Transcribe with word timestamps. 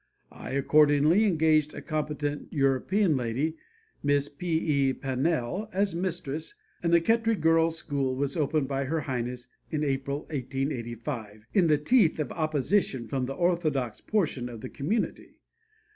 I, 0.31 0.53
accordingly, 0.53 1.25
engaged 1.25 1.75
a 1.75 1.81
competent 1.83 2.51
European 2.51 3.15
lady, 3.15 3.57
Miss 4.01 4.29
P.E. 4.29 4.93
Pannell, 4.93 5.69
as 5.71 5.93
mistress, 5.93 6.55
and 6.81 6.91
the 6.91 6.99
Khetri 6.99 7.35
Girls' 7.39 7.77
School 7.77 8.15
was 8.15 8.35
opened 8.35 8.67
by 8.67 8.85
Her 8.85 9.01
Highness 9.01 9.47
in 9.69 9.83
April, 9.83 10.21
1885, 10.31 11.45
in 11.53 11.67
the 11.67 11.77
teeth 11.77 12.17
of 12.19 12.31
opposition 12.31 13.07
from 13.07 13.25
the 13.25 13.35
orthodox 13.35 14.01
portion 14.01 14.49
of 14.49 14.61
the 14.61 14.69
community. 14.69 15.35